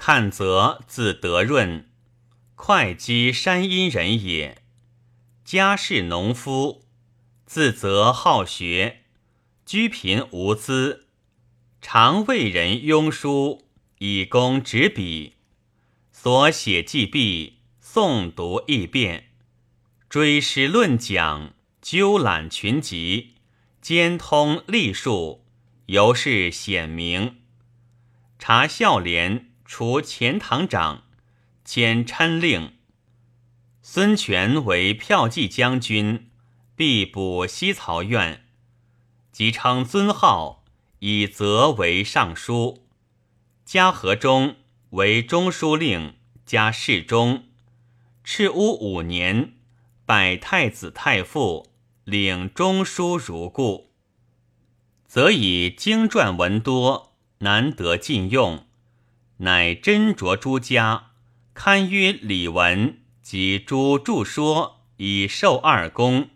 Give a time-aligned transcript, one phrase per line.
[0.00, 1.84] 看则字德润，
[2.54, 4.62] 会稽山阴人也。
[5.44, 6.84] 家世农夫，
[7.44, 9.00] 自则好学，
[9.66, 11.08] 居贫无资，
[11.82, 13.66] 常为人庸书
[13.98, 15.34] 以供执笔。
[16.12, 19.30] 所写记毕，诵读易遍，
[20.08, 21.52] 追师论讲，
[21.82, 23.34] 究览群集，
[23.82, 25.44] 兼通隶数，
[25.86, 27.40] 尤是显明。
[28.38, 31.02] 查孝廉除前堂长，
[31.62, 32.72] 兼参令。
[33.82, 36.30] 孙权为骠骑将军，
[36.74, 38.46] 必补西曹院，
[39.30, 40.64] 即称尊号，
[41.00, 42.88] 以责为尚书。
[43.66, 44.56] 嘉禾中
[44.92, 46.14] 为中书令，
[46.46, 47.44] 加侍中。
[48.24, 49.52] 赤乌五年，
[50.06, 53.92] 拜太子太傅，领中书如故。
[55.06, 58.66] 则以经传文多，难得禁用，
[59.38, 61.10] 乃斟酌诸家，
[61.54, 62.98] 堪约礼文。
[63.20, 66.30] 及诸著说以授二公，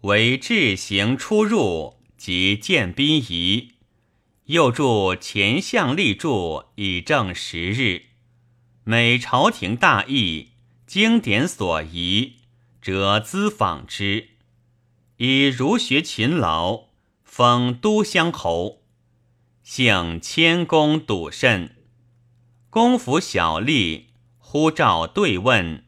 [0.00, 3.74] 为治行出入及见宾仪，
[4.46, 8.06] 又著前相立著以正时日。
[8.82, 10.48] 每朝廷大议，
[10.88, 12.38] 经典所宜，
[12.82, 14.30] 则咨访之。
[15.18, 16.86] 以儒学勤劳，
[17.22, 18.82] 封都乡侯，
[19.62, 21.75] 幸谦恭笃慎，
[22.76, 24.08] 公服小吏。
[24.36, 25.82] 呼召对问，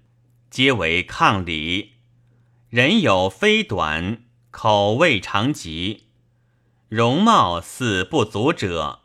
[0.49, 1.97] 皆为抗礼。
[2.71, 6.05] 人有非短，口未常及，
[6.89, 9.01] 容貌似不足者，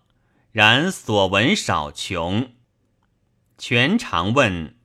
[0.53, 2.53] 然所闻少穷。
[3.57, 4.77] 全常问：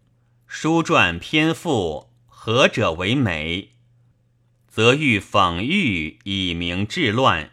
[0.49, 3.75] 书传篇赋，何者为美？
[4.67, 7.53] 则欲讽喻以明治乱，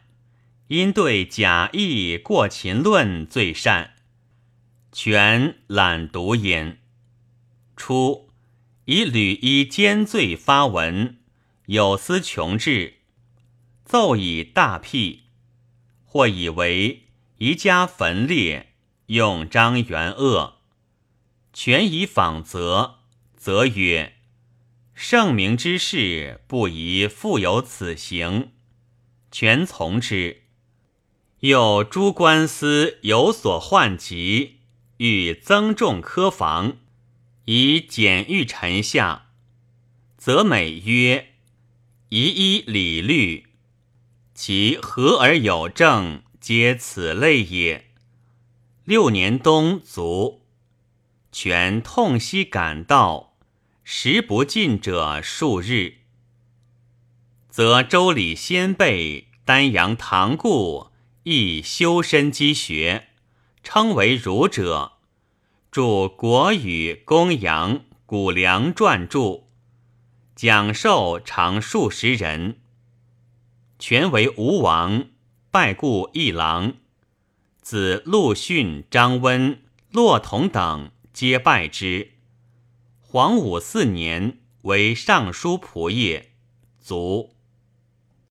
[0.69, 3.91] 因对假意过秦论最善。
[4.97, 6.79] 全懒读焉。
[7.75, 8.29] 初，
[8.85, 11.17] 以吕衣奸罪发文，
[11.65, 12.99] 有司穷志，
[13.83, 15.23] 奏以大辟，
[16.05, 17.07] 或以为
[17.39, 18.71] 宜家焚烈，
[19.07, 20.59] 用张元恶。
[21.51, 22.99] 权以访则，
[23.35, 24.13] 则曰：
[24.93, 28.53] 圣明之事，不宜复有此行。
[29.29, 30.43] 权从之。
[31.41, 34.54] 又诸官司有所患疾，
[34.97, 36.77] 欲增重科房。
[37.45, 39.27] 以简御臣下，
[40.17, 41.33] 则美曰
[42.09, 43.45] ：“宜依礼律，
[44.33, 47.91] 其和而有正，皆此类也。”
[48.85, 50.41] 六年冬卒，
[51.31, 53.37] 权痛惜感道，
[53.83, 55.97] 食不尽者数日。
[57.49, 60.87] 则周礼先辈丹阳堂故，
[61.23, 63.09] 亦修身积学，
[63.65, 64.93] 称为儒者。
[65.71, 65.81] 著
[66.15, 67.73] 《国语》《公羊》
[68.05, 69.19] 《谷梁传注》，
[70.35, 72.61] 讲授常数十人。
[73.77, 75.07] 权为吴王，
[75.51, 76.75] 拜故一郎。
[77.61, 79.59] 子陆逊、张温、
[79.91, 82.11] 骆统等皆拜之。
[83.01, 86.27] 黄武四年为尚书仆射，
[86.79, 87.34] 卒。